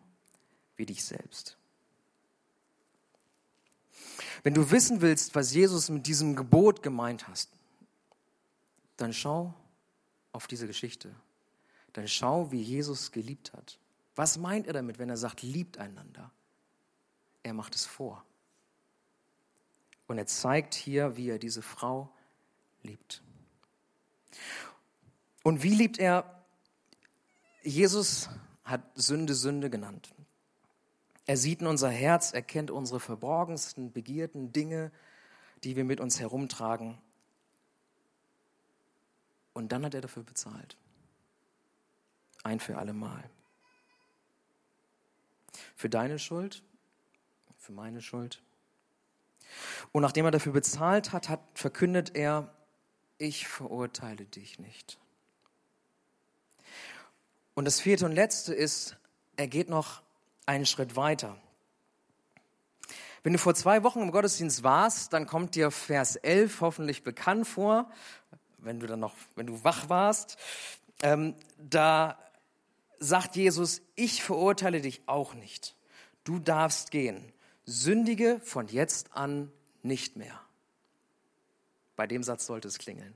[0.78, 1.60] wie dich selbst.
[4.42, 7.52] Wenn du wissen willst, was Jesus mit diesem Gebot gemeint hast,
[8.98, 9.54] dann schau
[10.32, 11.14] auf diese Geschichte.
[11.94, 13.78] Dann schau, wie Jesus geliebt hat.
[14.16, 16.32] Was meint er damit, wenn er sagt, liebt einander?
[17.44, 18.26] Er macht es vor.
[20.10, 22.10] Und er zeigt hier, wie er diese Frau
[22.82, 23.22] liebt.
[25.44, 26.44] Und wie liebt er?
[27.62, 28.28] Jesus
[28.64, 30.12] hat Sünde Sünde genannt.
[31.28, 34.92] Er sieht in unser Herz, er kennt unsere verborgensten Begierden, Dinge,
[35.64, 36.98] die wir mit uns herumtragen.
[39.54, 40.76] Und dann hat er dafür bezahlt.
[42.42, 43.30] Ein für alle Mal.
[45.76, 46.64] Für deine Schuld,
[47.60, 48.42] für meine Schuld
[49.92, 52.54] und nachdem er dafür bezahlt hat, hat verkündet er,
[53.18, 54.98] ich verurteile dich nicht.
[57.54, 58.98] Und das vierte und letzte ist,
[59.36, 60.02] er geht noch
[60.46, 61.38] einen Schritt weiter.
[63.22, 67.48] Wenn du vor zwei Wochen im Gottesdienst warst, dann kommt dir Vers 11 hoffentlich bekannt
[67.48, 67.92] vor,
[68.58, 70.38] wenn du dann noch, wenn du wach warst.
[71.02, 72.18] Ähm, da
[73.00, 75.76] sagt Jesus, ich verurteile dich auch nicht.
[76.24, 77.34] Du darfst gehen.
[77.70, 79.52] Sündige von jetzt an
[79.84, 80.40] nicht mehr.
[81.96, 83.14] Bei dem Satz sollte es klingeln.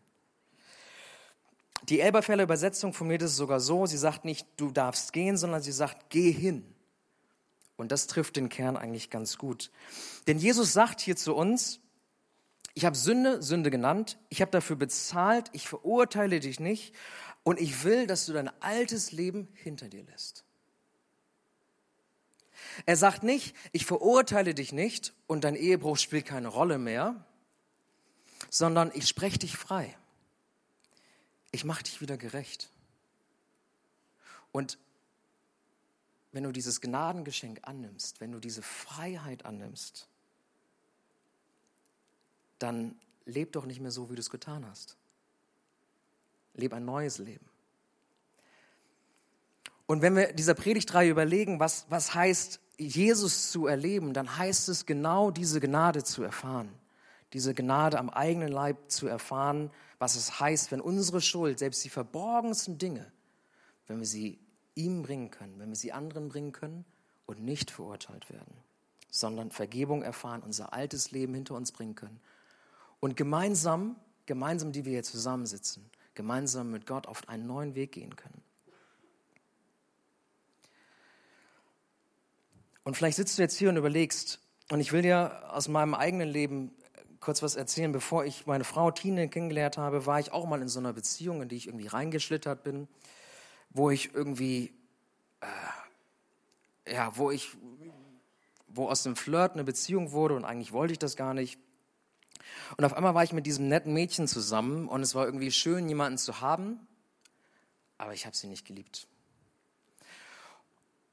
[1.89, 5.71] Die Elberfeller Übersetzung formuliert es sogar so, sie sagt nicht, du darfst gehen, sondern sie
[5.71, 6.63] sagt, geh hin.
[7.75, 9.71] Und das trifft den Kern eigentlich ganz gut.
[10.27, 11.79] Denn Jesus sagt hier zu uns,
[12.75, 16.93] ich habe Sünde, Sünde genannt, ich habe dafür bezahlt, ich verurteile dich nicht
[17.43, 20.45] und ich will, dass du dein altes Leben hinter dir lässt.
[22.85, 27.25] Er sagt nicht, ich verurteile dich nicht und dein Ehebruch spielt keine Rolle mehr,
[28.49, 29.95] sondern ich spreche dich frei.
[31.51, 32.69] Ich mache dich wieder gerecht.
[34.51, 34.77] Und
[36.31, 40.07] wenn du dieses Gnadengeschenk annimmst, wenn du diese Freiheit annimmst,
[42.59, 44.97] dann leb doch nicht mehr so, wie du es getan hast.
[46.55, 47.47] Leb ein neues Leben.
[49.85, 54.85] Und wenn wir dieser Predigtreihe überlegen, was, was heißt, Jesus zu erleben, dann heißt es
[54.85, 56.69] genau diese Gnade zu erfahren.
[57.33, 61.89] Diese Gnade am eigenen Leib zu erfahren, was es heißt, wenn unsere Schuld, selbst die
[61.89, 63.11] verborgensten Dinge,
[63.87, 64.39] wenn wir sie
[64.75, 66.85] ihm bringen können, wenn wir sie anderen bringen können
[67.25, 68.53] und nicht verurteilt werden,
[69.09, 72.19] sondern Vergebung erfahren, unser altes Leben hinter uns bringen können
[72.99, 78.15] und gemeinsam, gemeinsam, die wir hier zusammensitzen, gemeinsam mit Gott auf einen neuen Weg gehen
[78.15, 78.41] können.
[82.83, 84.39] Und vielleicht sitzt du jetzt hier und überlegst,
[84.71, 86.71] und ich will dir aus meinem eigenen Leben
[87.19, 87.91] kurz was erzählen.
[87.91, 91.41] Bevor ich meine Frau Tine kennengelernt habe, war ich auch mal in so einer Beziehung,
[91.41, 92.87] in die ich irgendwie reingeschlittert bin,
[93.69, 94.73] wo ich irgendwie,
[95.41, 97.55] äh, ja, wo ich,
[98.67, 101.59] wo aus dem Flirt eine Beziehung wurde und eigentlich wollte ich das gar nicht.
[102.77, 105.87] Und auf einmal war ich mit diesem netten Mädchen zusammen und es war irgendwie schön,
[105.87, 106.87] jemanden zu haben,
[107.97, 109.07] aber ich habe sie nicht geliebt.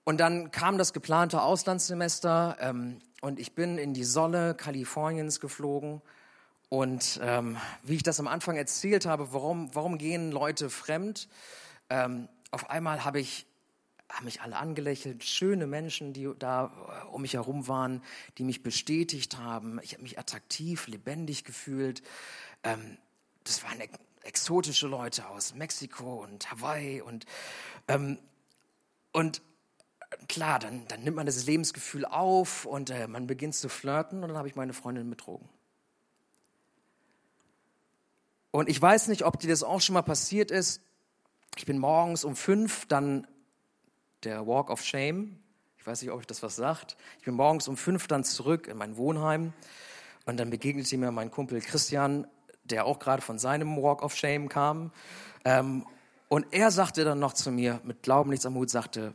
[0.04, 6.00] Und dann kam das geplante Auslandssemester ähm, und ich bin in die Sonne Kaliforniens geflogen.
[6.68, 11.28] Und ähm, wie ich das am Anfang erzählt habe, warum, warum gehen Leute fremd?
[11.90, 13.46] Ähm, auf einmal habe ich
[14.08, 18.02] haben mich alle angelächelt, schöne Menschen, die da äh, um mich herum waren,
[18.38, 19.78] die mich bestätigt haben.
[19.82, 22.02] Ich habe mich attraktiv, lebendig gefühlt.
[22.64, 22.98] Ähm,
[23.44, 23.78] das waren
[24.22, 27.24] exotische Leute aus Mexiko und Hawaii und
[27.88, 28.18] ähm,
[29.12, 29.42] und
[30.28, 34.28] klar, dann, dann nimmt man das Lebensgefühl auf und äh, man beginnt zu flirten und
[34.28, 35.48] dann habe ich meine Freundin betrogen.
[38.50, 40.82] Und ich weiß nicht, ob dir das auch schon mal passiert ist.
[41.56, 43.26] Ich bin morgens um fünf dann
[44.24, 45.38] der Walk of Shame.
[45.78, 46.96] Ich weiß nicht, ob ich das was sagt.
[47.18, 49.52] Ich bin morgens um fünf dann zurück in mein Wohnheim
[50.26, 52.26] und dann begegnete mir mein Kumpel Christian,
[52.64, 54.92] der auch gerade von seinem Walk of Shame kam.
[55.44, 55.86] Ähm,
[56.28, 59.14] und er sagte dann noch zu mir, mit Glauben nichts am Hut, sagte,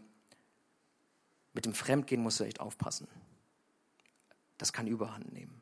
[1.56, 3.08] mit dem Fremdgehen musst du echt aufpassen.
[4.58, 5.62] Das kann Überhand nehmen.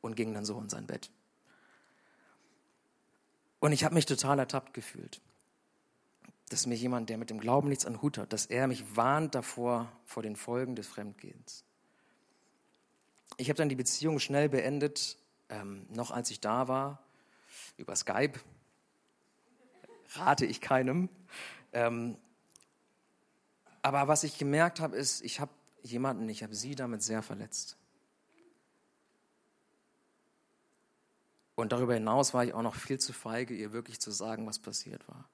[0.00, 1.10] Und ging dann so in sein Bett.
[3.60, 5.20] Und ich habe mich total ertappt gefühlt
[6.50, 9.36] dass mir jemand, der mit dem Glauben nichts an Hut hat, dass er mich warnt
[9.36, 11.64] davor, vor den Folgen des Fremdgehens.
[13.36, 15.16] Ich habe dann die Beziehung schnell beendet,
[15.48, 17.02] ähm, noch als ich da war,
[17.76, 18.40] über Skype.
[20.14, 21.08] Rate ich keinem.
[21.72, 22.18] Ähm,
[23.82, 27.76] aber was ich gemerkt habe, ist, ich habe jemanden, ich habe sie damit sehr verletzt.
[31.54, 34.58] Und darüber hinaus war ich auch noch viel zu feige, ihr wirklich zu sagen, was
[34.58, 35.28] passiert war.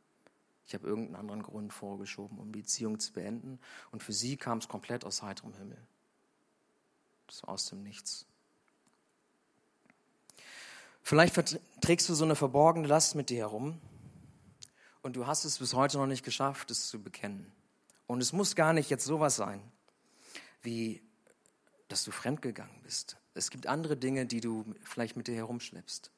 [0.67, 3.61] Ich habe irgendeinen anderen Grund vorgeschoben, um die Beziehung zu beenden.
[3.93, 5.79] Und für sie kam es komplett aus heiterem Himmel.
[7.29, 8.27] Das war aus dem Nichts.
[11.03, 11.35] Vielleicht
[11.81, 13.81] trägst du so eine verborgene Last mit dir herum
[15.03, 17.53] und du hast es bis heute noch nicht geschafft, es zu bekennen.
[18.07, 19.61] Und es muss gar nicht jetzt sowas sein,
[20.63, 21.03] wie
[21.89, 23.17] dass du fremdgegangen bist.
[23.35, 26.11] Es gibt andere Dinge, die du vielleicht mit dir herumschleppst.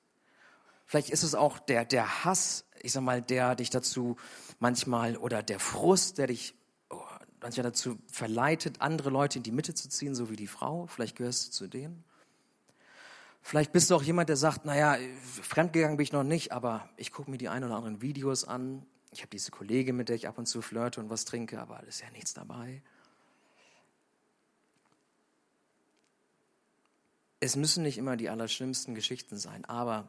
[0.86, 4.16] Vielleicht ist es auch der, der Hass, ich sag mal, der dich dazu
[4.58, 6.54] manchmal oder der Frust, der dich
[6.88, 7.02] oh,
[7.40, 10.86] manchmal dazu verleitet, andere Leute in die Mitte zu ziehen, so wie die Frau.
[10.86, 12.04] Vielleicht gehörst du zu denen.
[13.42, 14.96] Vielleicht bist du auch jemand, der sagt, naja,
[15.42, 18.86] fremdgegangen bin ich noch nicht, aber ich gucke mir die ein oder anderen Videos an.
[19.10, 21.78] Ich habe diese Kollegin, mit der ich ab und zu flirte und was trinke, aber
[21.78, 22.82] da ist ja nichts dabei.
[27.40, 30.08] Es müssen nicht immer die allerschlimmsten Geschichten sein, aber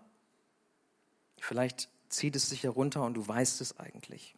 [1.42, 4.36] Vielleicht zieht es sich herunter und du weißt es eigentlich.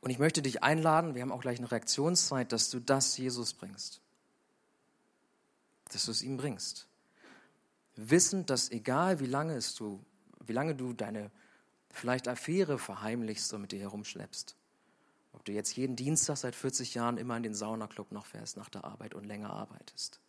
[0.00, 3.54] Und ich möchte dich einladen, wir haben auch gleich eine Reaktionszeit, dass du das Jesus
[3.54, 4.00] bringst.
[5.90, 6.86] dass du es ihm bringst.
[7.96, 10.02] Wissend, dass egal wie lange es du,
[10.40, 11.30] wie lange du deine
[11.92, 14.56] vielleicht Affäre verheimlichst und mit dir herumschleppst,
[15.32, 18.68] ob du jetzt jeden Dienstag seit 40 Jahren immer in den Saunaclub noch fährst nach
[18.68, 20.20] der Arbeit und länger arbeitest.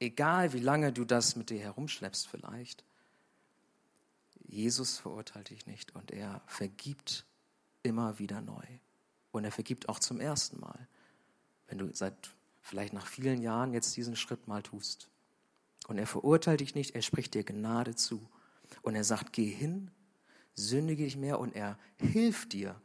[0.00, 2.84] Egal wie lange du das mit dir herumschleppst vielleicht,
[4.46, 7.26] Jesus verurteilt dich nicht und er vergibt
[7.82, 8.64] immer wieder neu.
[9.30, 10.88] Und er vergibt auch zum ersten Mal,
[11.66, 15.08] wenn du seit vielleicht nach vielen Jahren jetzt diesen Schritt mal tust.
[15.86, 18.26] Und er verurteilt dich nicht, er spricht dir Gnade zu.
[18.82, 19.90] Und er sagt, geh hin,
[20.58, 22.80] sündige dich mehr und er hilft dir.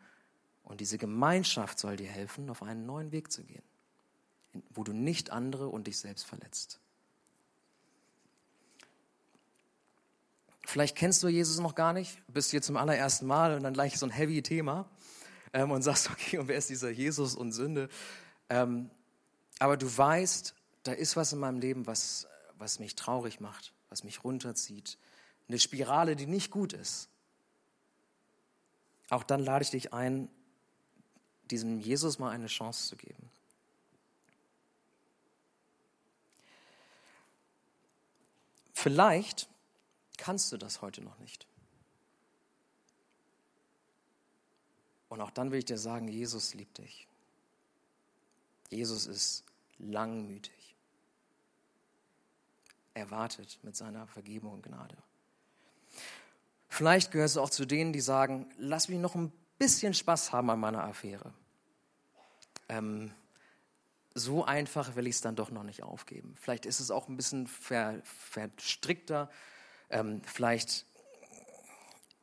[0.64, 3.64] Und diese Gemeinschaft soll dir helfen, auf einen neuen Weg zu gehen,
[4.70, 6.80] wo du nicht andere und dich selbst verletzt.
[10.66, 14.00] Vielleicht kennst du Jesus noch gar nicht, bist hier zum allerersten Mal und dann gleich
[14.00, 14.90] so ein heavy Thema
[15.52, 17.90] ähm, und sagst, okay, und wer ist dieser Jesus und Sünde?
[18.50, 18.90] Ähm,
[19.60, 24.04] aber du weißt, da ist was in meinem Leben, was, was mich traurig macht, was
[24.04, 24.98] mich runterzieht.
[25.48, 27.10] Eine Spirale, die nicht gut ist.
[29.10, 30.30] Auch dann lade ich dich ein,
[31.52, 33.30] diesem Jesus mal eine Chance zu geben.
[38.74, 39.48] Vielleicht
[40.18, 41.48] kannst du das heute noch nicht.
[45.10, 47.08] Und auch dann will ich dir sagen, Jesus liebt dich.
[48.70, 49.44] Jesus ist
[49.78, 50.76] langmütig.
[52.94, 54.98] Er wartet mit seiner Vergebung und Gnade.
[56.74, 60.50] Vielleicht gehörst du auch zu denen, die sagen, lass mich noch ein bisschen Spaß haben
[60.50, 61.32] an meiner Affäre.
[62.68, 63.12] Ähm,
[64.16, 66.34] so einfach will ich es dann doch noch nicht aufgeben.
[66.42, 69.30] Vielleicht ist es auch ein bisschen ver, verstrickter.
[69.92, 70.88] Ähm, vielleicht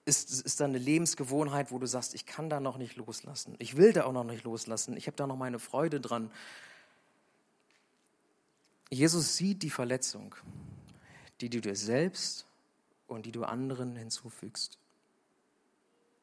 [0.04, 3.54] ist, ist da eine Lebensgewohnheit, wo du sagst, ich kann da noch nicht loslassen.
[3.60, 4.96] Ich will da auch noch nicht loslassen.
[4.96, 6.28] Ich habe da noch meine Freude dran.
[8.90, 10.34] Jesus sieht die Verletzung,
[11.40, 12.49] die du dir selbst
[13.11, 14.79] und die du anderen hinzufügst.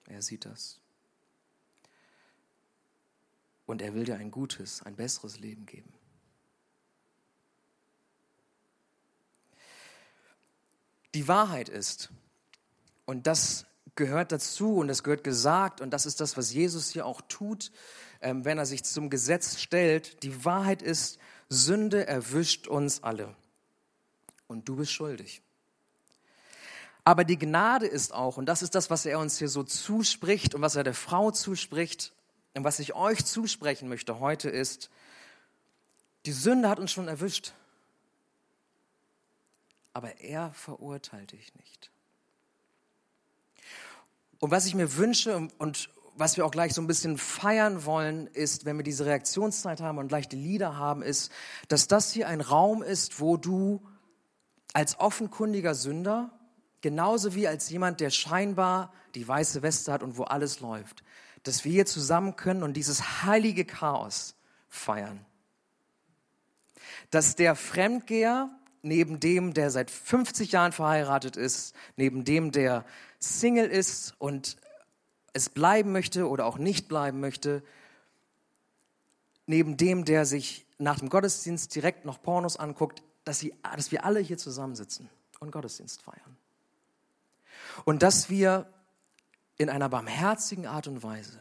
[0.05, 0.79] Er sieht das.
[3.65, 5.93] Und er will dir ein gutes, ein besseres Leben geben.
[11.13, 12.09] Die Wahrheit ist,
[13.05, 17.05] und das gehört dazu und das gehört gesagt und das ist das, was Jesus hier
[17.05, 17.71] auch tut,
[18.21, 20.23] ähm, wenn er sich zum Gesetz stellt.
[20.23, 21.19] Die Wahrheit ist,
[21.49, 23.35] Sünde erwischt uns alle
[24.47, 25.41] und du bist schuldig.
[27.07, 30.53] Aber die Gnade ist auch, und das ist das, was er uns hier so zuspricht
[30.53, 32.11] und was er der Frau zuspricht
[32.53, 34.89] und was ich euch zusprechen möchte heute ist,
[36.25, 37.53] die Sünde hat uns schon erwischt.
[39.93, 41.91] Aber er verurteilt dich nicht.
[44.39, 48.27] Und was ich mir wünsche und was wir auch gleich so ein bisschen feiern wollen,
[48.27, 51.31] ist, wenn wir diese Reaktionszeit haben und gleich die Lieder haben, ist,
[51.69, 53.81] dass das hier ein Raum ist, wo du
[54.73, 56.36] als offenkundiger Sünder
[56.81, 61.03] genauso wie als jemand, der scheinbar die weiße Weste hat und wo alles läuft,
[61.43, 64.35] dass wir hier zusammen können und dieses heilige Chaos
[64.69, 65.25] feiern.
[67.09, 68.49] Dass der Fremdgeher
[68.81, 72.85] neben dem, der seit 50 Jahren verheiratet ist, neben dem, der
[73.19, 74.57] Single ist und
[75.33, 77.63] es bleiben möchte oder auch nicht bleiben möchte,
[79.45, 84.05] neben dem, der sich nach dem Gottesdienst direkt noch Pornos anguckt, dass, sie, dass wir
[84.05, 85.09] alle hier zusammensitzen
[85.39, 86.37] und Gottesdienst feiern.
[87.85, 88.71] Und dass wir
[89.57, 91.39] in einer barmherzigen Art und Weise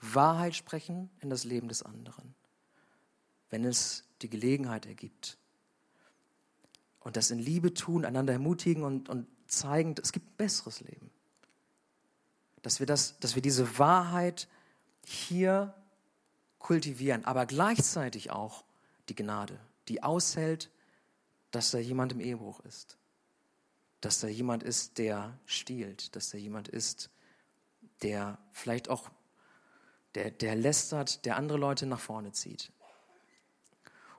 [0.00, 2.34] Wahrheit sprechen in das Leben des anderen,
[3.50, 5.38] wenn es die Gelegenheit ergibt.
[7.00, 11.10] Und das in Liebe tun, einander ermutigen und, und zeigen, es gibt ein besseres Leben.
[12.62, 14.48] Dass wir, das, dass wir diese Wahrheit
[15.04, 15.74] hier
[16.58, 18.64] kultivieren, aber gleichzeitig auch
[19.10, 19.58] die Gnade,
[19.88, 20.70] die aushält,
[21.50, 22.98] dass da jemand im Ehebruch ist
[24.04, 27.08] dass da jemand ist, der stiehlt, dass da jemand ist,
[28.02, 29.10] der vielleicht auch,
[30.14, 32.70] der, der lästert, der andere Leute nach vorne zieht.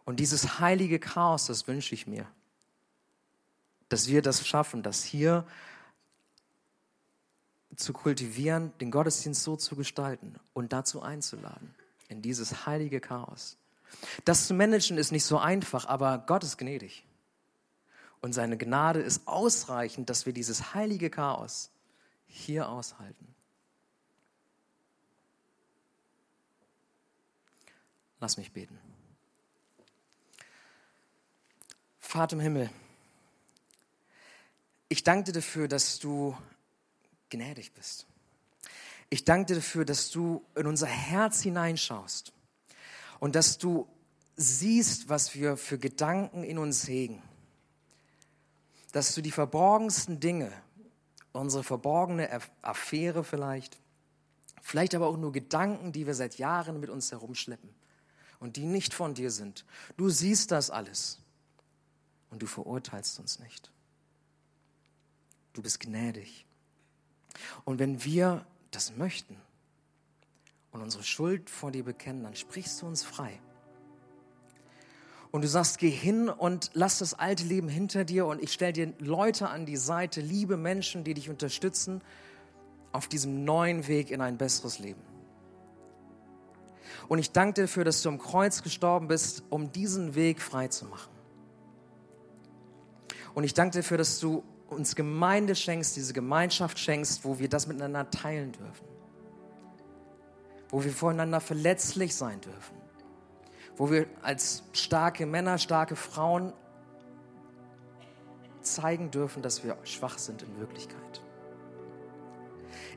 [0.04, 2.28] Und dieses heilige Chaos, das wünsche ich mir,
[3.90, 5.46] dass wir das schaffen, das hier
[7.76, 11.76] zu kultivieren, den Gottesdienst so zu gestalten und dazu einzuladen,
[12.08, 13.58] in dieses heilige Chaos.
[14.24, 17.04] Das zu managen ist nicht so einfach, aber Gott ist gnädig.
[18.22, 21.70] Und seine Gnade ist ausreichend, dass wir dieses heilige Chaos
[22.28, 23.36] hier aushalten.
[28.20, 28.80] Lass mich beten.
[32.00, 32.70] Vater im Himmel,
[34.88, 36.38] ich danke dir dafür, dass du
[37.30, 38.06] gnädig bist.
[39.10, 42.34] Ich danke dir dafür, dass du in unser Herz hineinschaust
[43.20, 43.88] und dass du
[44.36, 47.22] siehst, was wir für Gedanken in uns hegen
[48.96, 50.54] dass du die verborgensten Dinge,
[51.34, 52.30] unsere verborgene
[52.62, 53.78] Affäre vielleicht,
[54.62, 57.70] vielleicht aber auch nur Gedanken, die wir seit Jahren mit uns herumschleppen
[58.40, 59.66] und die nicht von dir sind.
[59.98, 61.20] Du siehst das alles
[62.30, 63.70] und du verurteilst uns nicht.
[65.52, 66.46] Du bist gnädig.
[67.66, 69.36] Und wenn wir das möchten
[70.72, 73.42] und unsere Schuld vor dir bekennen, dann sprichst du uns frei.
[75.36, 78.72] Und du sagst, geh hin und lass das alte Leben hinter dir und ich stelle
[78.72, 82.02] dir Leute an die Seite, liebe Menschen, die dich unterstützen
[82.94, 85.02] auf diesem neuen Weg in ein besseres Leben.
[87.10, 90.70] Und ich danke dir dafür, dass du am Kreuz gestorben bist, um diesen Weg frei
[90.70, 91.12] zu machen.
[93.34, 97.50] Und ich danke dir dafür, dass du uns Gemeinde schenkst, diese Gemeinschaft schenkst, wo wir
[97.50, 98.88] das miteinander teilen dürfen.
[100.70, 102.86] Wo wir voreinander verletzlich sein dürfen.
[103.78, 106.54] Wo wir als starke Männer, starke Frauen
[108.62, 111.22] zeigen dürfen, dass wir schwach sind in Wirklichkeit.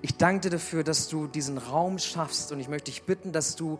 [0.01, 3.57] Ich danke dir dafür, dass du diesen Raum schaffst und ich möchte dich bitten, dass
[3.57, 3.79] du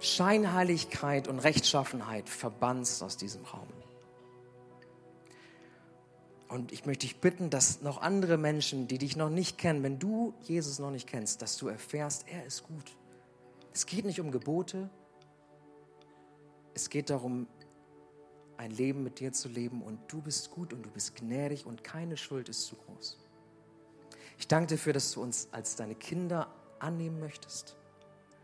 [0.00, 3.68] Scheinheiligkeit und Rechtschaffenheit verbannst aus diesem Raum.
[6.48, 9.98] Und ich möchte dich bitten, dass noch andere Menschen, die dich noch nicht kennen, wenn
[9.98, 12.96] du Jesus noch nicht kennst, dass du erfährst, er ist gut.
[13.74, 14.88] Es geht nicht um Gebote.
[16.78, 17.48] Es geht darum,
[18.56, 21.82] ein Leben mit dir zu leben und du bist gut und du bist gnädig und
[21.82, 23.18] keine Schuld ist zu groß.
[24.38, 26.46] Ich danke dir dafür, dass du uns als deine Kinder
[26.78, 27.76] annehmen möchtest,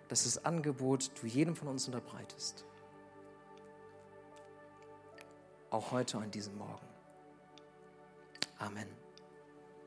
[0.09, 2.65] dass das Angebot du jedem von uns unterbreitest.
[5.71, 6.89] Auch heute an diesem Morgen.
[8.59, 9.04] Amen.